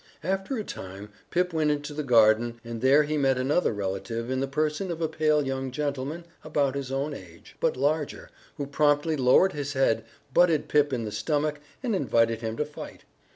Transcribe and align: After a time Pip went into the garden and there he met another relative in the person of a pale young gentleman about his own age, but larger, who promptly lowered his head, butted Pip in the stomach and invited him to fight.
After 0.23 0.57
a 0.57 0.63
time 0.63 1.09
Pip 1.29 1.53
went 1.53 1.69
into 1.69 1.93
the 1.93 2.01
garden 2.01 2.59
and 2.65 2.81
there 2.81 3.03
he 3.03 3.17
met 3.19 3.37
another 3.37 3.71
relative 3.71 4.31
in 4.31 4.39
the 4.39 4.47
person 4.47 4.89
of 4.89 4.99
a 4.99 5.07
pale 5.07 5.43
young 5.45 5.69
gentleman 5.69 6.25
about 6.43 6.73
his 6.73 6.91
own 6.91 7.13
age, 7.13 7.55
but 7.59 7.77
larger, 7.77 8.31
who 8.57 8.65
promptly 8.65 9.15
lowered 9.15 9.53
his 9.53 9.73
head, 9.73 10.03
butted 10.33 10.67
Pip 10.69 10.91
in 10.91 11.03
the 11.05 11.11
stomach 11.11 11.59
and 11.83 11.95
invited 11.95 12.41
him 12.41 12.57
to 12.57 12.65
fight. 12.65 13.03